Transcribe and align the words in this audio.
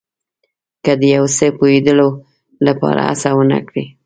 که 0.83 0.91
د 1.01 1.03
یو 1.15 1.25
څه 1.37 1.45
پوهېدلو 1.57 2.07
لپاره 2.67 3.01
هڅه 3.09 3.29
ونه 3.37 3.59
کړئ. 3.67 3.85